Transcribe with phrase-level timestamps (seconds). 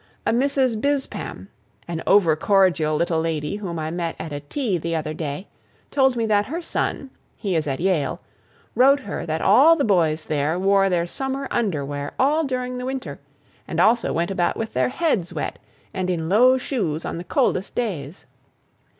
[0.25, 0.81] A Mrs.
[0.81, 1.47] Bispam,
[1.87, 5.47] an overcordial little lady whom I met at a tea the other day,
[5.91, 8.19] told me that her son, he is at Yale,
[8.73, 13.19] wrote her that all the boys there wore their summer underwear all during the winter,
[13.67, 15.59] and also went about with their heads wet
[15.93, 18.25] and in low shoes on the coldest days.